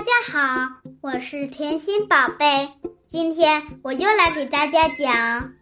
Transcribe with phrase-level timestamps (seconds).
[0.00, 0.66] 大家好，
[1.02, 2.70] 我是甜心宝贝。
[3.06, 5.52] 今天我又来给大家讲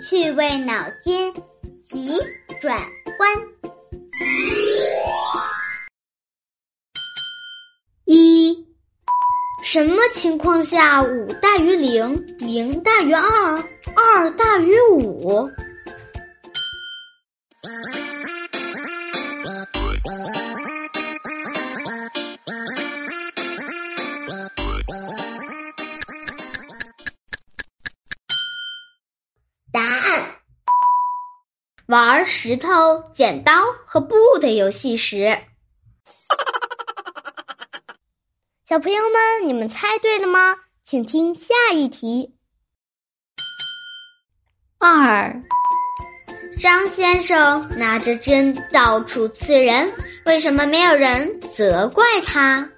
[0.00, 1.32] 趣味脑筋
[1.84, 2.10] 急
[2.60, 2.76] 转
[3.20, 3.30] 弯。
[8.06, 8.66] 一，
[9.62, 15.48] 什么情况下五大于零，零大于二，二大于五？
[31.88, 32.68] 玩石头、
[33.14, 33.50] 剪刀
[33.86, 35.38] 和布的游戏时。
[38.66, 40.54] 小朋友们，你们猜对了吗？
[40.84, 42.34] 请听下一题。
[44.76, 45.42] 二，
[46.60, 49.90] 张先生拿着针到处刺人，
[50.26, 52.68] 为什么没有人责怪他？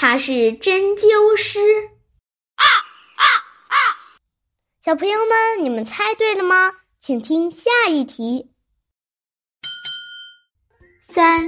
[0.00, 1.60] 他是针灸师。
[2.54, 3.24] 啊啊
[3.68, 3.76] 啊！
[4.82, 6.72] 小朋友们，你们猜对了吗？
[7.00, 8.50] 请听下一题。
[11.02, 11.42] 三，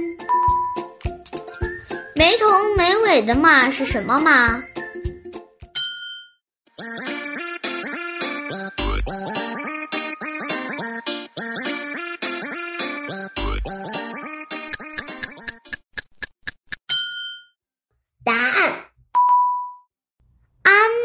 [2.13, 2.45] 没头
[2.77, 4.61] 没尾的马是什么马？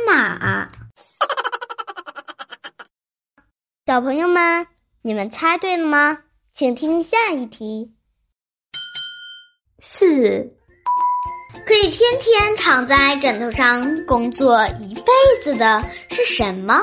[0.09, 0.69] 马。
[3.87, 4.67] 小朋友们，
[5.03, 6.19] 你们猜对了吗？
[6.55, 7.95] 请听下一题。
[9.81, 10.57] 四，
[11.67, 15.13] 可以天天躺在枕头上工作一辈
[15.43, 16.75] 子的是什么？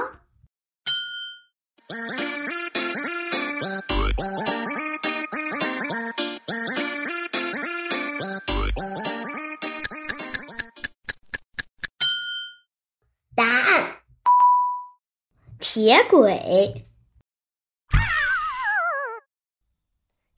[15.76, 16.86] 铁轨。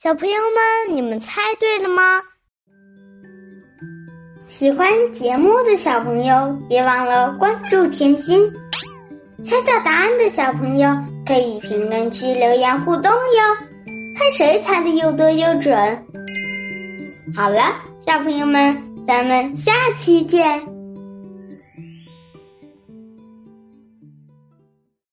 [0.01, 2.23] 小朋友们，你们猜对了吗？
[4.47, 8.51] 喜欢节目的小朋友，别忘了关注甜心。
[9.43, 10.89] 猜到答案的小朋友，
[11.23, 13.67] 可以评论区留言互动哟，
[14.17, 15.71] 看谁猜的又多又准。
[17.35, 20.76] 好了，小朋友们，咱们下期见。